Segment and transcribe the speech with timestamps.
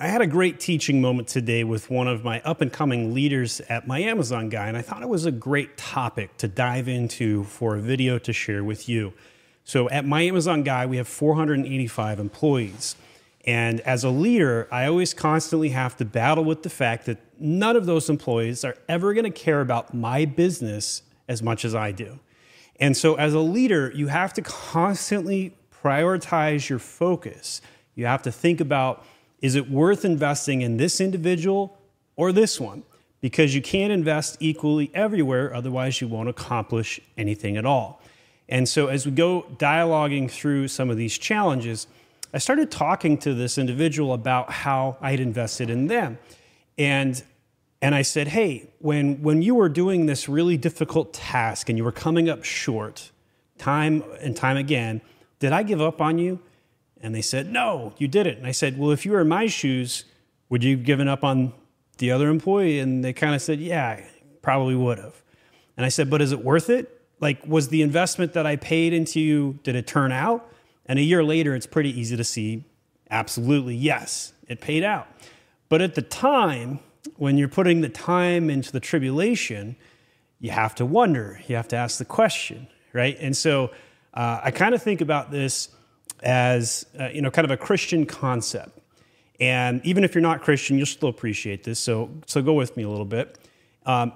[0.00, 3.60] I had a great teaching moment today with one of my up and coming leaders
[3.62, 7.42] at my Amazon guy, and I thought it was a great topic to dive into
[7.42, 9.12] for a video to share with you.
[9.64, 12.94] So, at my Amazon guy, we have 485 employees.
[13.44, 17.74] And as a leader, I always constantly have to battle with the fact that none
[17.74, 21.90] of those employees are ever going to care about my business as much as I
[21.90, 22.20] do.
[22.76, 27.60] And so, as a leader, you have to constantly prioritize your focus.
[27.96, 29.04] You have to think about
[29.40, 31.78] is it worth investing in this individual
[32.16, 32.82] or this one?
[33.20, 38.00] Because you can't invest equally everywhere, otherwise, you won't accomplish anything at all.
[38.48, 41.86] And so, as we go dialoguing through some of these challenges,
[42.32, 46.18] I started talking to this individual about how I had invested in them.
[46.76, 47.22] And,
[47.82, 51.84] and I said, Hey, when, when you were doing this really difficult task and you
[51.84, 53.10] were coming up short
[53.58, 55.00] time and time again,
[55.40, 56.40] did I give up on you?
[57.00, 58.38] And they said, No, you did it.
[58.38, 60.04] And I said, Well, if you were in my shoes,
[60.48, 61.52] would you have given up on
[61.98, 62.78] the other employee?
[62.78, 64.08] And they kind of said, Yeah, I
[64.42, 65.22] probably would have.
[65.76, 66.94] And I said, But is it worth it?
[67.20, 70.52] Like, was the investment that I paid into you, did it turn out?
[70.86, 72.64] And a year later, it's pretty easy to see
[73.10, 75.08] absolutely yes, it paid out.
[75.68, 76.80] But at the time,
[77.16, 79.76] when you're putting the time into the tribulation,
[80.40, 83.16] you have to wonder, you have to ask the question, right?
[83.20, 83.70] And so
[84.14, 85.68] uh, I kind of think about this
[86.22, 88.78] as uh, you know kind of a Christian concept.
[89.40, 91.78] And even if you're not Christian, you'll still appreciate this.
[91.78, 93.38] So so go with me a little bit.
[93.86, 94.12] Um,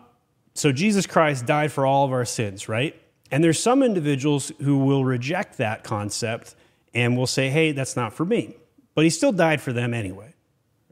[0.55, 3.01] so Jesus Christ died for all of our sins, right?
[3.31, 6.55] And there's some individuals who will reject that concept
[6.93, 8.57] and will say, "Hey, that's not for me."
[8.95, 10.35] But he still died for them anyway,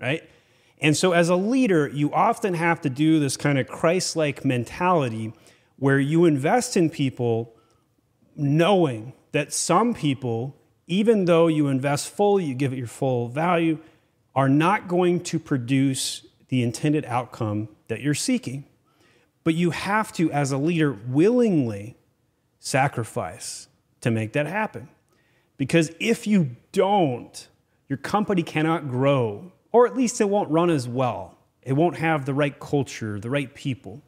[0.00, 0.22] right?
[0.80, 5.34] And so as a leader, you often have to do this kind of Christ-like mentality
[5.76, 7.54] where you invest in people
[8.36, 10.56] knowing that some people
[10.90, 13.78] even though you invest fully, you give it your full value,
[14.34, 18.64] are not going to produce the intended outcome that you're seeking.
[19.44, 21.96] But you have to, as a leader, willingly
[22.58, 23.68] sacrifice
[24.00, 24.88] to make that happen.
[25.56, 27.46] Because if you don't,
[27.88, 31.38] your company cannot grow, or at least it won't run as well.
[31.62, 34.02] It won't have the right culture, the right people.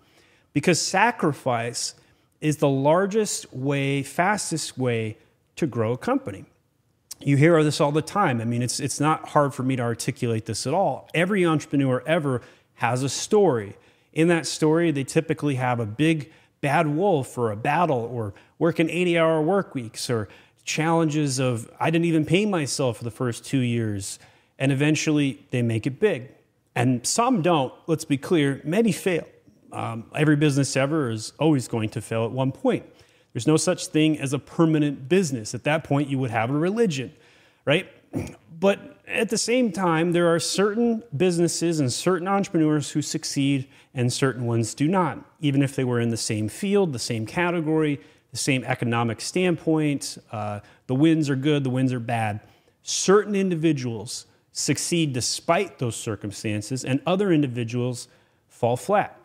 [0.53, 1.95] Because sacrifice
[2.41, 5.17] is the largest way, fastest way
[5.55, 6.47] to grow a company
[7.27, 8.41] you hear this all the time.
[8.41, 11.09] I mean, it's, it's not hard for me to articulate this at all.
[11.15, 12.43] Every entrepreneur ever
[12.75, 13.77] has a story.
[14.13, 18.89] In that story, they typically have a big bad wolf or a battle or working
[18.89, 20.29] 80 hour work weeks or
[20.65, 24.19] challenges of, I didn't even pay myself for the first two years.
[24.59, 26.29] And eventually they make it big.
[26.75, 29.27] And some don't, let's be clear, many fail.
[29.73, 32.87] Um, every business ever is always going to fail at one point.
[33.33, 35.55] There's no such thing as a permanent business.
[35.55, 37.13] At that point, you would have a religion,
[37.65, 37.89] right?
[38.61, 44.13] But at the same time, there are certain businesses and certain entrepreneurs who succeed and
[44.13, 48.01] certain ones do not, even if they were in the same field, the same category,
[48.31, 50.19] the same economic standpoint.
[50.31, 52.41] Uh, the wins are good, the wins are bad.
[52.83, 58.09] Certain individuals succeed despite those circumstances, and other individuals
[58.49, 59.19] fall flat.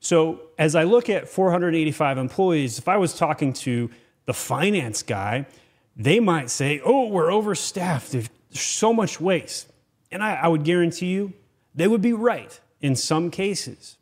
[0.00, 3.90] So, as I look at 485 employees, if I was talking to
[4.24, 5.46] the finance guy,
[5.94, 8.10] they might say, Oh, we're overstaffed.
[8.10, 9.70] There's so much waste.
[10.10, 11.34] And I, I would guarantee you
[11.74, 13.98] they would be right in some cases.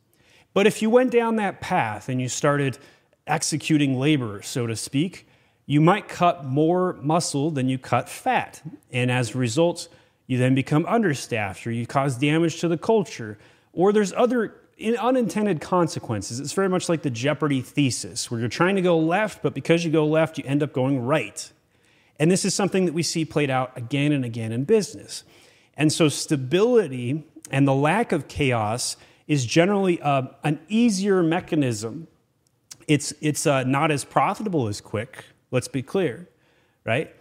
[0.55, 2.79] But if you went down that path and you started
[3.27, 5.29] executing labor, so to speak,
[5.67, 8.63] you might cut more muscle than you cut fat.
[8.91, 9.89] And as a result,
[10.27, 13.39] you then become understaffed or you cause damage to the culture.
[13.73, 16.41] Or there's other unintended consequences.
[16.41, 19.85] It's very much like the Jeopardy thesis, where you're trying to go left, but because
[19.85, 21.51] you go left, you end up going right.
[22.19, 25.25] And this is something that we see played out again and again in business.
[25.77, 28.97] And so, stability and the lack of chaos
[29.27, 32.09] is generally uh, an easier mechanism.
[32.87, 36.29] It's, it's uh, not as profitable as quick, let's be clear,
[36.85, 37.15] right?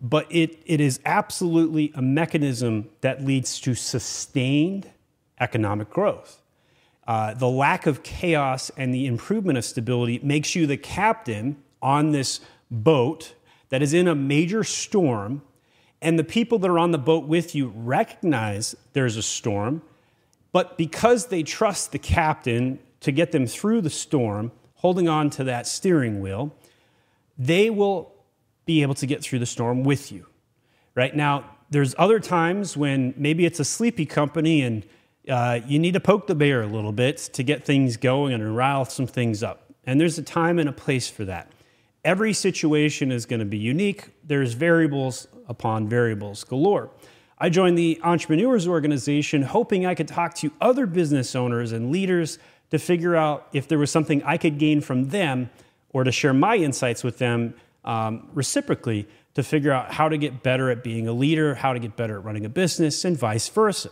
[0.00, 4.90] But it, it is absolutely a mechanism that leads to sustained
[5.40, 6.41] economic growth.
[7.06, 12.12] Uh, the lack of chaos and the improvement of stability makes you the captain on
[12.12, 12.40] this
[12.70, 13.34] boat
[13.70, 15.42] that is in a major storm,
[16.00, 19.82] and the people that are on the boat with you recognize there's a storm,
[20.52, 25.44] but because they trust the captain to get them through the storm, holding on to
[25.44, 26.54] that steering wheel,
[27.38, 28.12] they will
[28.64, 30.26] be able to get through the storm with you.
[30.94, 34.84] Right now, there's other times when maybe it's a sleepy company and
[35.28, 38.56] uh, you need to poke the bear a little bit to get things going and
[38.56, 39.72] rile some things up.
[39.84, 41.50] And there's a time and a place for that.
[42.04, 44.08] Every situation is going to be unique.
[44.24, 46.90] There's variables upon variables galore.
[47.38, 52.38] I joined the Entrepreneurs Organization hoping I could talk to other business owners and leaders
[52.70, 55.50] to figure out if there was something I could gain from them
[55.90, 57.54] or to share my insights with them
[57.84, 61.78] um, reciprocally to figure out how to get better at being a leader, how to
[61.78, 63.90] get better at running a business, and vice versa.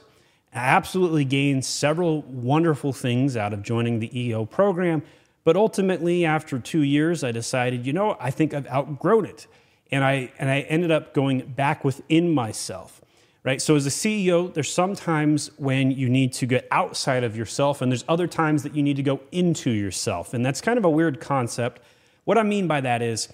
[0.52, 5.02] Absolutely gained several wonderful things out of joining the EO program,
[5.44, 9.46] but ultimately, after two years, I decided, you know, I think I've outgrown it.
[9.90, 13.00] And I, and I ended up going back within myself,
[13.42, 13.60] right?
[13.60, 17.90] So, as a CEO, there's sometimes when you need to get outside of yourself, and
[17.90, 20.34] there's other times that you need to go into yourself.
[20.34, 21.80] And that's kind of a weird concept.
[22.24, 23.28] What I mean by that is,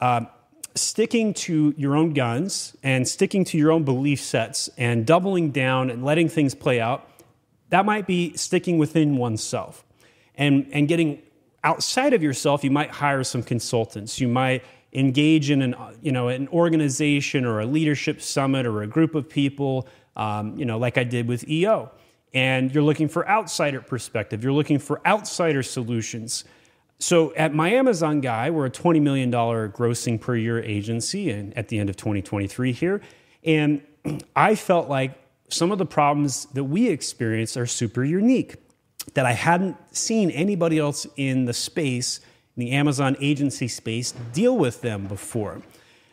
[0.00, 0.24] uh,
[0.74, 5.90] sticking to your own guns and sticking to your own belief sets and doubling down
[5.90, 7.08] and letting things play out,
[7.70, 9.84] that might be sticking within oneself.
[10.34, 11.22] And, and getting
[11.64, 14.20] outside of yourself, you might hire some consultants.
[14.20, 18.86] You might engage in an, you know, an organization or a leadership summit or a
[18.86, 21.90] group of people, um, you know, like I did with EO.
[22.34, 24.42] And you're looking for outsider perspective.
[24.42, 26.44] You're looking for outsider solutions.
[27.02, 31.66] So at my Amazon Guy, we're a $20 million grossing per year agency and at
[31.66, 33.00] the end of 2023 here.
[33.42, 33.82] And
[34.36, 35.18] I felt like
[35.48, 38.54] some of the problems that we experience are super unique,
[39.14, 42.20] that I hadn't seen anybody else in the space,
[42.56, 45.60] in the Amazon agency space, deal with them before.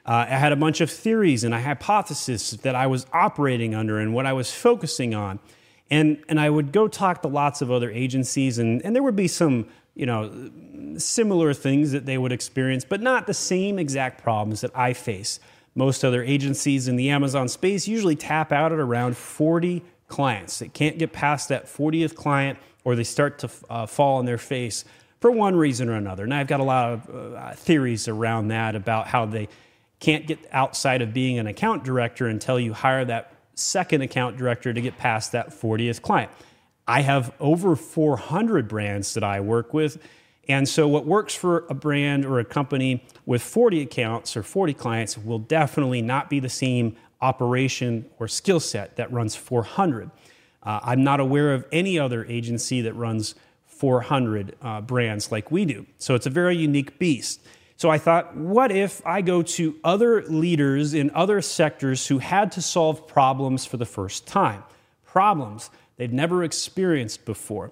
[0.08, 4.00] Uh, I had a bunch of theories and a hypothesis that I was operating under
[4.00, 5.40] and what I was focusing on.
[5.92, 9.16] And, and I would go talk to lots of other agencies, and, and there would
[9.16, 9.68] be some
[10.00, 10.50] you know,
[10.98, 15.42] similar things that they would experience, but not the same exact problems that I face.
[15.76, 20.60] Most other agencies in the Amazon space usually tap out at around 40 clients.
[20.60, 24.38] They can't get past that 40th client or they start to uh, fall on their
[24.38, 24.86] face
[25.20, 26.24] for one reason or another.
[26.24, 29.50] And I've got a lot of uh, theories around that about how they
[30.00, 34.72] can't get outside of being an account director until you hire that second account director
[34.72, 36.32] to get past that 40th client.
[36.90, 40.02] I have over 400 brands that I work with.
[40.48, 44.74] And so, what works for a brand or a company with 40 accounts or 40
[44.74, 50.10] clients will definitely not be the same operation or skill set that runs 400.
[50.64, 53.36] Uh, I'm not aware of any other agency that runs
[53.68, 55.86] 400 uh, brands like we do.
[56.00, 57.40] So, it's a very unique beast.
[57.78, 62.52] So, I thought, what if I go to other leaders in other sectors who had
[62.54, 64.64] to solve problems for the first time?
[65.06, 67.72] Problems they'd never experienced before.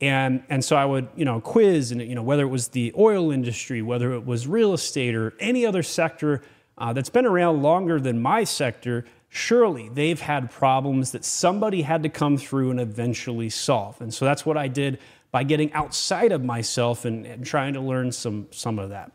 [0.00, 2.94] And, and so I would, you know, quiz, and you know, whether it was the
[2.96, 6.42] oil industry, whether it was real estate or any other sector
[6.78, 12.04] uh, that's been around longer than my sector, surely they've had problems that somebody had
[12.04, 14.00] to come through and eventually solve.
[14.00, 15.00] And so that's what I did
[15.32, 19.10] by getting outside of myself and, and trying to learn some, some of that.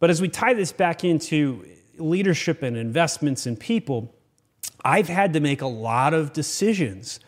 [0.00, 1.66] But as we tie this back into
[1.98, 4.14] leadership and investments in people,
[4.82, 7.20] I've had to make a lot of decisions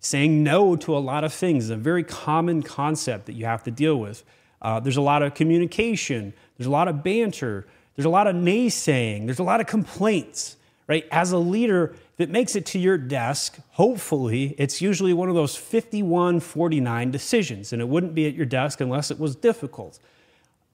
[0.00, 3.62] saying no to a lot of things is a very common concept that you have
[3.62, 4.24] to deal with.
[4.62, 8.34] Uh, there's a lot of communication, there's a lot of banter, there's a lot of
[8.34, 10.56] naysaying, there's a lot of complaints,
[10.86, 11.06] right?
[11.10, 15.34] As a leader, if it makes it to your desk, hopefully it's usually one of
[15.34, 19.98] those 51 49 decisions, and it wouldn't be at your desk unless it was difficult.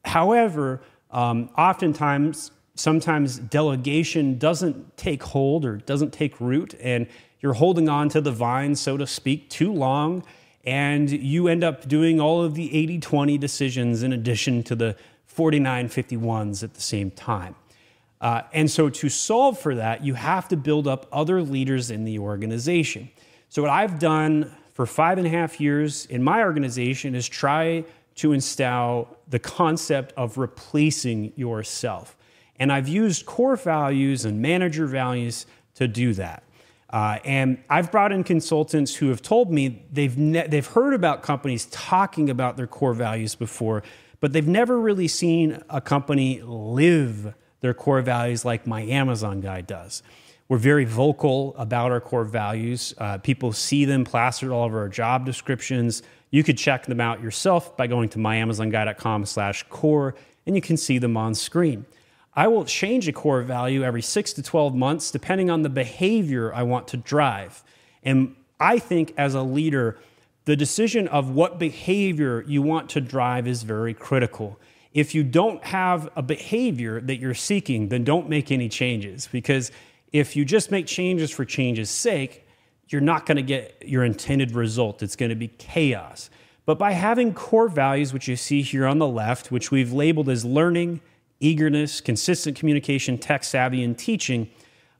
[0.05, 0.81] However,
[1.11, 7.07] um, oftentimes, sometimes delegation doesn't take hold or doesn't take root, and
[7.41, 10.25] you're holding on to the vine, so to speak, too long,
[10.65, 14.97] and you end up doing all of the 80 20 decisions in addition to the
[15.27, 17.55] 49 51s at the same time.
[18.21, 22.05] Uh, and so, to solve for that, you have to build up other leaders in
[22.05, 23.11] the organization.
[23.51, 27.85] So, what I've done for five and a half years in my organization is try
[28.17, 32.17] to install the concept of replacing yourself.
[32.59, 36.43] And I've used core values and manager values to do that.
[36.91, 41.23] Uh, and I've brought in consultants who have told me they've, ne- they've heard about
[41.23, 43.83] companies talking about their core values before,
[44.21, 49.61] but they've never really seen a company live their core values like my Amazon guy
[49.61, 50.03] does.
[50.49, 52.95] We're very vocal about our core values.
[52.99, 56.05] Uh, people see them plastered all over our job descriptions.
[56.31, 60.15] You could check them out yourself by going to myamazonguy.com slash core,
[60.47, 61.85] and you can see them on screen.
[62.37, 66.53] I will change a core value every six to 12 months, depending on the behavior
[66.53, 67.65] I want to drive.
[68.03, 69.99] And I think as a leader,
[70.45, 74.61] the decision of what behavior you want to drive is very critical.
[74.93, 79.73] If you don't have a behavior that you're seeking, then don't make any changes because
[80.13, 82.47] if you just make changes for change's sake,
[82.89, 85.03] you're not going to get your intended result.
[85.03, 86.31] It's going to be chaos.
[86.65, 90.29] But by having core values, which you see here on the left, which we've labeled
[90.29, 91.01] as learning,
[91.41, 94.49] eagerness, consistent communication, tech savvy, and teaching,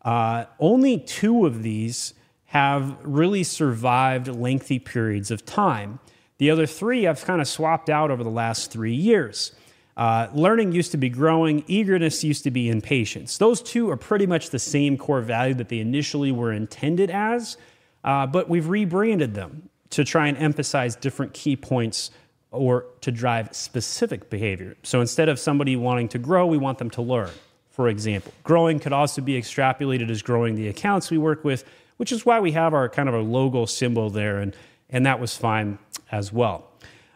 [0.07, 2.15] Uh, only two of these
[2.45, 5.99] have really survived lengthy periods of time.
[6.39, 9.51] The other three I've kind of swapped out over the last three years.
[9.97, 13.39] Uh, learning used to be growing, eagerness used to be impatience.
[13.39, 17.57] Those two are pretty much the same core value that they initially were intended as,
[18.05, 22.13] uh, but we've rebranded them to try and emphasize different key points
[22.51, 24.77] or to drive specific behavior.
[24.83, 27.31] So instead of somebody wanting to grow, we want them to learn,
[27.71, 28.33] for example.
[28.45, 31.65] Growing could also be extrapolated as growing the accounts we work with,
[31.97, 34.55] which is why we have our kind of a logo symbol there, and,
[34.91, 35.79] and that was fine
[36.11, 36.71] as well.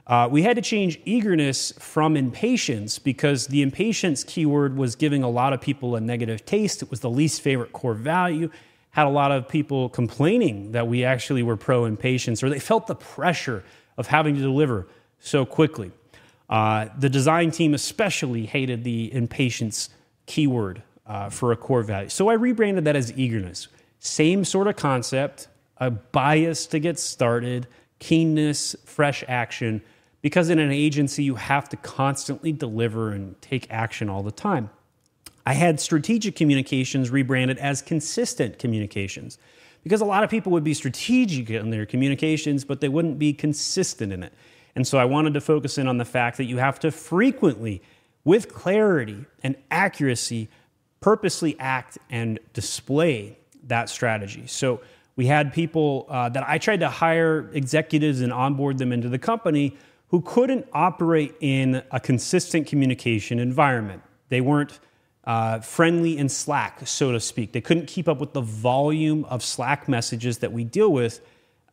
[0.06, 5.30] Uh, we had to change eagerness from impatience because the impatience keyword was giving a
[5.30, 6.82] lot of people a negative taste.
[6.82, 8.50] It was the least favorite core value.
[8.90, 12.88] Had a lot of people complaining that we actually were pro impatience or they felt
[12.88, 13.62] the pressure
[13.96, 14.88] of having to deliver
[15.20, 15.92] so quickly.
[16.48, 19.90] Uh, the design team especially hated the impatience
[20.26, 22.08] keyword uh, for a core value.
[22.08, 23.68] So I rebranded that as eagerness.
[24.00, 29.82] Same sort of concept, a bias to get started, keenness, fresh action
[30.22, 34.70] because in an agency, you have to constantly deliver and take action all the time.
[35.46, 39.38] I had strategic communications rebranded as consistent communications
[39.82, 43.32] because a lot of people would be strategic in their communications, but they wouldn't be
[43.32, 44.34] consistent in it.
[44.74, 47.82] And so I wanted to focus in on the fact that you have to frequently,
[48.24, 50.48] with clarity and accuracy,
[51.00, 54.46] purposely act and display that strategy.
[54.46, 54.80] So
[55.16, 59.18] we had people uh, that I tried to hire executives and onboard them into the
[59.18, 59.76] company
[60.08, 64.02] who couldn't operate in a consistent communication environment.
[64.28, 64.80] They weren't
[65.24, 67.52] uh, friendly in Slack, so to speak.
[67.52, 71.20] They couldn't keep up with the volume of Slack messages that we deal with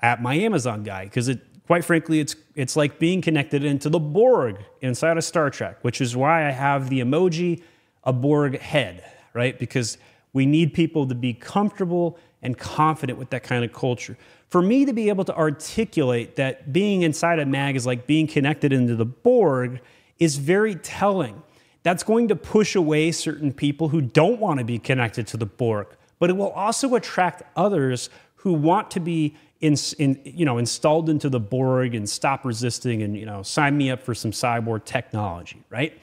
[0.02, 4.00] at my Amazon guy because it quite frankly it's it's like being connected into the
[4.00, 7.62] Borg inside of Star Trek, which is why I have the emoji
[8.04, 9.60] a Borg head, right?
[9.60, 9.98] Because
[10.34, 14.18] we need people to be comfortable and confident with that kind of culture
[14.50, 18.28] for me to be able to articulate that being inside a mag is like being
[18.28, 19.82] connected into the Borg
[20.20, 21.42] is very telling.
[21.84, 25.46] That's going to push away certain people who don't want to be connected to the
[25.46, 25.88] Borg,
[26.20, 28.10] but it will also attract others
[28.48, 33.04] who want to be in, in, you know, installed into the Borg and stop resisting
[33.04, 36.02] and you know, sign me up for some cyborg technology, right?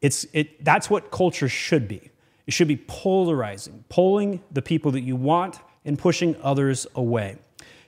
[0.00, 2.12] It's, it, that's what culture should be.
[2.46, 7.38] It should be polarizing, pulling the people that you want and pushing others away.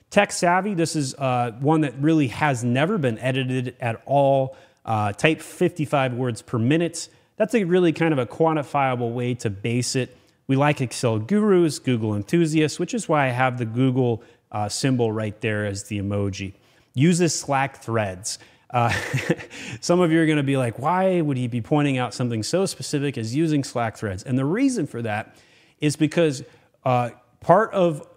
[0.09, 4.57] Tech Savvy, this is uh, one that really has never been edited at all.
[4.83, 7.07] Uh, type 55 words per minute.
[7.37, 10.17] That's a really kind of a quantifiable way to base it.
[10.47, 15.11] We like Excel gurus, Google enthusiasts, which is why I have the Google uh, symbol
[15.11, 16.53] right there as the emoji.
[16.93, 18.39] Uses Slack threads.
[18.69, 18.91] Uh,
[19.81, 22.43] some of you are going to be like, why would he be pointing out something
[22.43, 24.23] so specific as using Slack threads?
[24.23, 25.35] And the reason for that
[25.79, 26.43] is because
[26.83, 28.07] uh, part of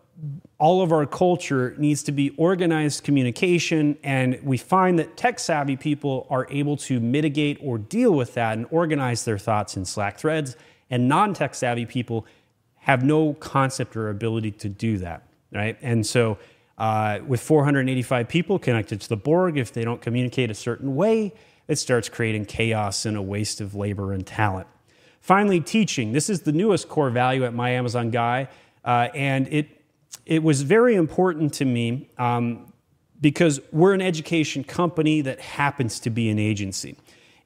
[0.59, 5.77] all of our culture needs to be organized communication, and we find that tech savvy
[5.77, 10.19] people are able to mitigate or deal with that and organize their thoughts in Slack
[10.19, 10.57] threads,
[10.91, 12.27] and non tech savvy people
[12.77, 15.77] have no concept or ability to do that, right?
[15.83, 16.39] And so,
[16.79, 21.33] uh, with 485 people connected to the Borg, if they don't communicate a certain way,
[21.69, 24.69] it starts creating chaos and a waste of labor and talent.
[25.21, 26.13] Finally, teaching.
[26.13, 28.49] This is the newest core value at My Amazon Guy,
[28.85, 29.69] uh, and it
[30.25, 32.73] it was very important to me um,
[33.21, 36.97] because we're an education company that happens to be an agency.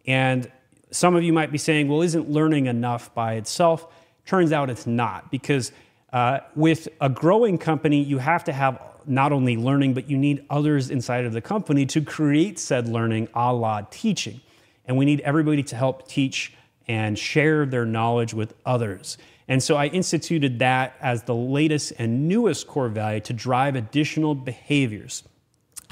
[0.06, 0.50] And
[0.90, 3.86] some of you might be saying, well, isn't learning enough by itself?
[4.26, 5.72] Turns out it's not, because
[6.12, 10.44] uh, with a growing company, you have to have not only learning, but you need
[10.50, 14.40] others inside of the company to create said learning a la teaching.
[14.84, 16.52] And we need everybody to help teach
[16.88, 19.16] and share their knowledge with others.
[19.46, 24.34] And so I instituted that as the latest and newest core value to drive additional
[24.34, 25.24] behaviors.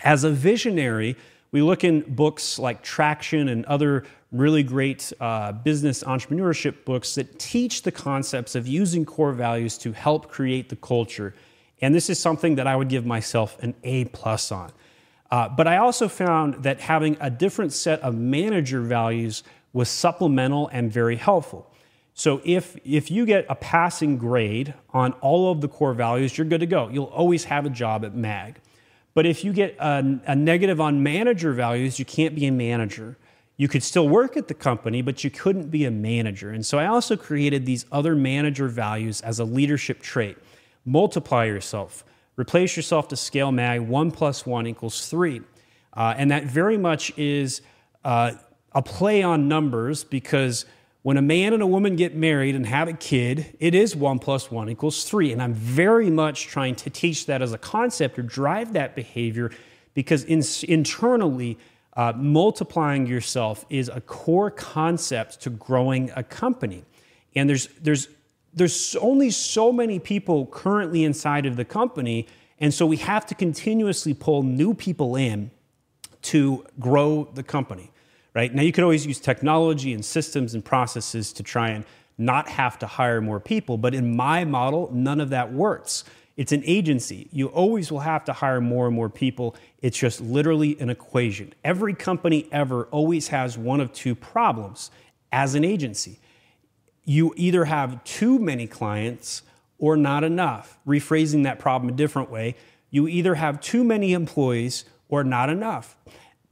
[0.05, 1.17] As a visionary,
[1.51, 7.39] we look in books like Traction and other really great uh, business entrepreneurship books that
[7.39, 11.35] teach the concepts of using core values to help create the culture.
[11.81, 14.71] And this is something that I would give myself an A plus on.
[15.31, 19.43] Uh, but I also found that having a different set of manager values
[19.73, 21.71] was supplemental and very helpful.
[22.15, 26.47] So if, if you get a passing grade on all of the core values, you're
[26.47, 26.89] good to go.
[26.89, 28.57] You'll always have a job at MAG.
[29.15, 33.17] But if you get a, a negative on manager values, you can't be a manager.
[33.59, 36.51] You could still work at the company, but you couldn't be a manager.
[36.51, 40.39] And so I also created these other manager values as a leadership trait.
[40.87, 42.05] Multiply yourself,
[42.37, 45.43] replace yourself to scale MAG, one plus one equals three.
[45.93, 47.61] Uh, and that very much is
[48.05, 48.33] uh,
[48.73, 50.65] a play on numbers because
[51.03, 54.21] when a man and a woman get married and have a kid, it is one
[54.21, 55.33] plus one equals three.
[55.33, 59.51] And I'm very much trying to teach that as a concept or drive that behavior
[59.95, 61.59] because in, internally,
[61.99, 66.85] uh, multiplying yourself is a core concept to growing a company.
[67.35, 68.09] And there's, there's,
[68.55, 72.27] there's only so many people currently inside of the company.
[72.59, 75.51] And so we have to continuously pull new people in
[76.23, 77.91] to grow the company
[78.39, 78.55] right?
[78.55, 81.85] Now, you can always use technology and systems and processes to try and
[82.19, 86.05] not have to hire more people, but in my model, none of that works.
[86.39, 87.29] It's an agency.
[87.33, 89.57] You always will have to hire more and more people.
[89.83, 91.53] It's just literally an equation.
[91.65, 94.93] Every company ever always has one of two problems
[95.33, 96.21] as an agency.
[97.05, 99.43] You either have too many clients
[99.81, 100.79] or not enough.
[100.87, 102.55] Rephrasing that problem a different way,
[102.89, 105.97] you either have too many employees or not enough.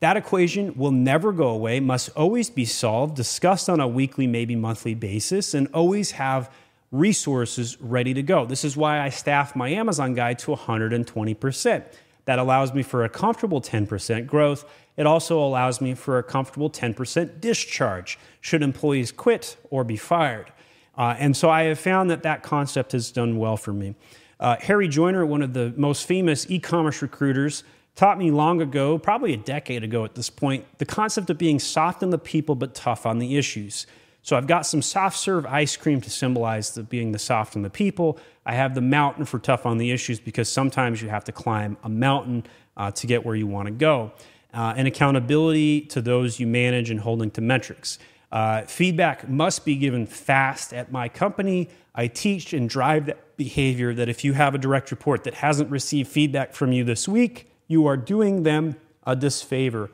[0.00, 4.57] That equation will never go away, must always be solved, discussed on a weekly, maybe
[4.57, 6.50] monthly basis, and always have
[6.98, 8.46] resources ready to go.
[8.46, 11.84] This is why I staff my Amazon guy to 120%.
[12.24, 14.64] That allows me for a comfortable 10% growth.
[14.96, 20.52] It also allows me for a comfortable 10% discharge should employees quit or be fired.
[20.96, 23.94] Uh, and so I have found that that concept has done well for me.
[24.40, 28.98] Uh, Harry Joiner, one of the most famous e commerce recruiters, taught me long ago,
[28.98, 32.54] probably a decade ago at this point, the concept of being soft on the people
[32.54, 33.86] but tough on the issues.
[34.26, 37.62] So I've got some soft serve ice cream to symbolize the, being the soft on
[37.62, 38.18] the people.
[38.45, 41.76] I have the mountain for tough on the issues because sometimes you have to climb
[41.85, 42.45] a mountain
[42.76, 44.11] uh, to get where you want to go.
[44.52, 48.00] Uh, and accountability to those you manage and holding to metrics.
[48.33, 51.68] Uh, feedback must be given fast at my company.
[51.95, 55.71] I teach and drive that behavior that if you have a direct report that hasn't
[55.71, 58.75] received feedback from you this week, you are doing them
[59.06, 59.88] a disfavor.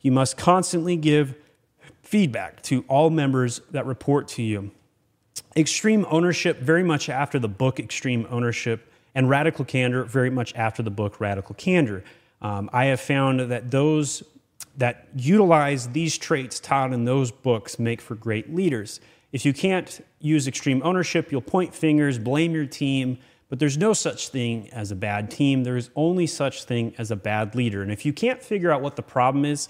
[0.00, 1.36] You must constantly give
[2.06, 4.70] feedback to all members that report to you.
[5.56, 10.82] Extreme ownership, very much after the book Extreme Ownership, and radical candor, very much after
[10.82, 12.04] the book Radical Candor.
[12.42, 14.22] Um, I have found that those
[14.76, 19.00] that utilize these traits taught in those books make for great leaders.
[19.32, 23.94] If you can't use extreme ownership, you'll point fingers, blame your team, but there's no
[23.94, 25.64] such thing as a bad team.
[25.64, 27.82] There is only such thing as a bad leader.
[27.82, 29.68] And if you can't figure out what the problem is,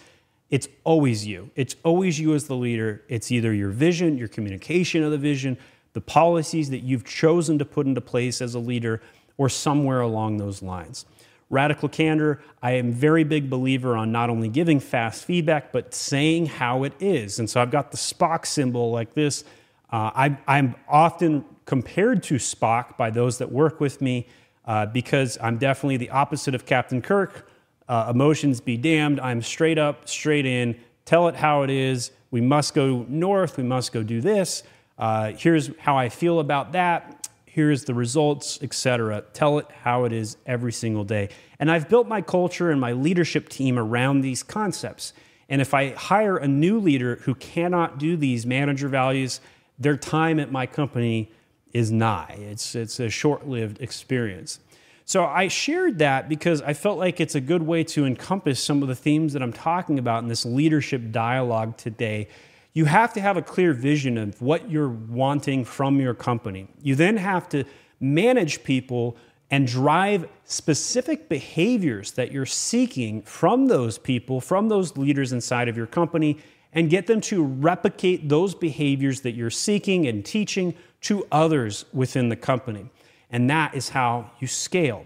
[0.51, 1.51] it's always you.
[1.57, 3.03] It's always you as the leader.
[3.09, 5.59] It's either your vision, your communication of the vision,
[5.93, 9.01] the policies that you've chosen to put into place as a leader,
[9.39, 11.05] or somewhere along those lines.
[11.49, 15.95] Radical candor, I am a very big believer on not only giving fast feedback, but
[15.95, 17.39] saying how it is.
[17.39, 19.45] And so I've got the Spock symbol like this.
[19.93, 24.27] Uh, I, I'm often compared to Spock by those that work with me
[24.65, 27.49] uh, because I'm definitely the opposite of Captain Kirk.
[27.88, 29.20] Uh, emotions be damned.
[29.20, 30.77] I'm straight up, straight in.
[31.05, 32.11] Tell it how it is.
[32.31, 33.57] We must go north.
[33.57, 34.62] We must go do this.
[34.99, 37.29] Uh, here's how I feel about that.
[37.44, 39.22] Here's the results, etc.
[39.33, 41.31] Tell it how it is every single day.
[41.59, 45.12] And I've built my culture and my leadership team around these concepts.
[45.49, 49.40] And if I hire a new leader who cannot do these manager values,
[49.79, 51.31] their time at my company
[51.72, 52.37] is nigh.
[52.38, 54.61] It's, it's a short lived experience.
[55.09, 58.83] So I shared that because I felt like it's a good way to encompass some
[58.83, 62.27] of the themes that I'm talking about in this leadership dialogue today.
[62.73, 66.66] You have to have a clear vision of what you're wanting from your company.
[66.83, 67.62] You then have to
[68.01, 69.16] manage people
[69.49, 75.77] and drive specific behaviors that you're seeking from those people, from those leaders inside of
[75.77, 76.38] your company,
[76.73, 82.29] and get them to replicate those behaviors that you're seeking and teaching to others within
[82.29, 82.90] the company.
[83.31, 85.05] And that is how you scale.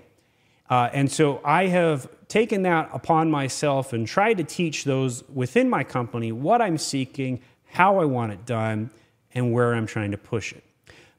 [0.69, 5.69] Uh, and so I have taken that upon myself and tried to teach those within
[5.69, 8.91] my company what I'm seeking, how I want it done,
[9.35, 10.63] and where I'm trying to push it.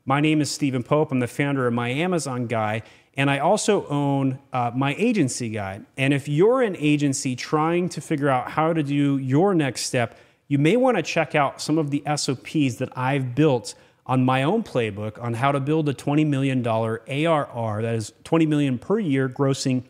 [0.05, 1.11] My name is Stephen Pope.
[1.11, 2.83] I'm the founder of My Amazon Guy,
[3.15, 5.81] and I also own uh, My Agency Guy.
[5.97, 10.17] And if you're an agency trying to figure out how to do your next step,
[10.47, 13.75] you may want to check out some of the SOPs that I've built
[14.11, 18.45] on my own playbook on how to build a $20 million ARR, that is 20
[18.45, 19.83] million per year grossing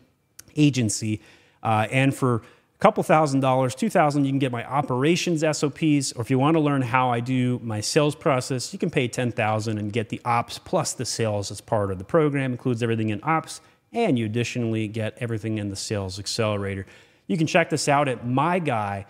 [0.54, 1.20] agency.
[1.60, 6.12] Uh, and for a couple thousand dollars, 2000, you can get my operations SOPs.
[6.12, 9.08] Or if you want to learn how I do my sales process, you can pay
[9.08, 12.52] 10,000 and get the ops plus the sales as part of the program.
[12.52, 13.60] Includes everything in ops,
[13.92, 16.86] and you additionally get everything in the sales accelerator.
[17.26, 19.06] You can check this out at myguy.com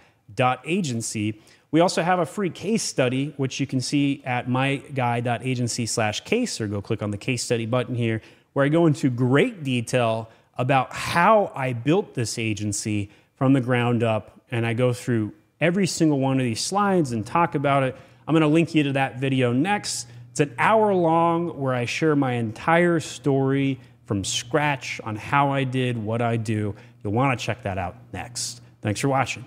[0.64, 1.40] agency.
[1.72, 6.60] We also have a free case study, which you can see at myguy.agency slash case,
[6.60, 8.20] or go click on the case study button here,
[8.52, 14.02] where I go into great detail about how I built this agency from the ground
[14.02, 14.38] up.
[14.50, 15.32] And I go through
[15.62, 17.96] every single one of these slides and talk about it.
[18.28, 20.08] I'm going to link you to that video next.
[20.30, 25.64] It's an hour long where I share my entire story from scratch on how I
[25.64, 26.74] did what I do.
[27.02, 28.60] You'll want to check that out next.
[28.82, 29.46] Thanks for watching.